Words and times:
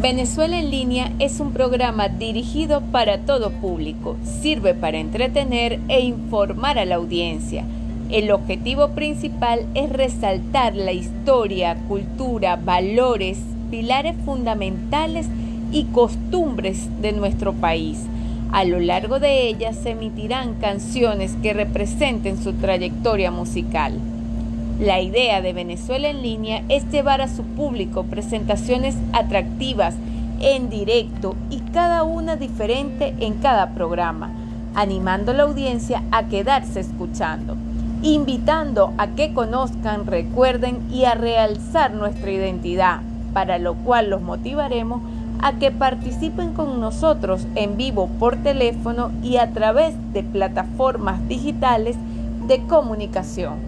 Venezuela 0.00 0.60
en 0.60 0.70
línea 0.70 1.10
es 1.18 1.40
un 1.40 1.52
programa 1.52 2.08
dirigido 2.08 2.82
para 2.92 3.18
todo 3.18 3.50
público. 3.50 4.16
Sirve 4.22 4.72
para 4.72 4.98
entretener 4.98 5.80
e 5.88 6.02
informar 6.02 6.78
a 6.78 6.84
la 6.84 6.94
audiencia. 6.94 7.64
El 8.08 8.30
objetivo 8.30 8.90
principal 8.90 9.66
es 9.74 9.90
resaltar 9.90 10.76
la 10.76 10.92
historia, 10.92 11.74
cultura, 11.88 12.54
valores, 12.54 13.40
pilares 13.72 14.14
fundamentales 14.24 15.26
y 15.72 15.86
costumbres 15.86 16.86
de 17.02 17.10
nuestro 17.10 17.52
país. 17.54 17.98
A 18.52 18.62
lo 18.62 18.78
largo 18.78 19.18
de 19.18 19.48
ellas 19.48 19.76
se 19.82 19.90
emitirán 19.90 20.54
canciones 20.60 21.34
que 21.42 21.54
representen 21.54 22.40
su 22.40 22.52
trayectoria 22.52 23.32
musical. 23.32 23.94
La 24.78 25.00
idea 25.00 25.42
de 25.42 25.52
Venezuela 25.52 26.08
en 26.08 26.22
línea 26.22 26.62
es 26.68 26.88
llevar 26.92 27.20
a 27.20 27.26
su 27.26 27.42
público 27.42 28.04
presentaciones 28.04 28.94
atractivas 29.12 29.96
en 30.40 30.70
directo 30.70 31.34
y 31.50 31.58
cada 31.72 32.04
una 32.04 32.36
diferente 32.36 33.12
en 33.18 33.34
cada 33.38 33.70
programa, 33.70 34.30
animando 34.76 35.32
a 35.32 35.34
la 35.34 35.42
audiencia 35.42 36.04
a 36.12 36.28
quedarse 36.28 36.78
escuchando, 36.78 37.56
invitando 38.02 38.92
a 38.98 39.08
que 39.08 39.34
conozcan, 39.34 40.06
recuerden 40.06 40.78
y 40.92 41.06
a 41.06 41.14
realzar 41.14 41.92
nuestra 41.92 42.30
identidad, 42.30 43.00
para 43.32 43.58
lo 43.58 43.74
cual 43.74 44.10
los 44.10 44.22
motivaremos 44.22 45.02
a 45.42 45.54
que 45.54 45.72
participen 45.72 46.52
con 46.52 46.80
nosotros 46.80 47.48
en 47.56 47.76
vivo 47.76 48.08
por 48.20 48.36
teléfono 48.36 49.10
y 49.24 49.38
a 49.38 49.52
través 49.52 49.96
de 50.12 50.22
plataformas 50.22 51.26
digitales 51.26 51.96
de 52.46 52.60
comunicación. 52.68 53.67